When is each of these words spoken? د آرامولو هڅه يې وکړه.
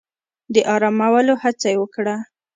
د 0.53 0.55
آرامولو 0.73 1.33
هڅه 1.43 1.67
يې 1.73 1.77
وکړه. 1.81 2.15